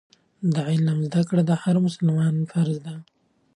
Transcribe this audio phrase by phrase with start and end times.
[0.53, 2.97] د علم زده کړه د هر مسلمان فرض دی.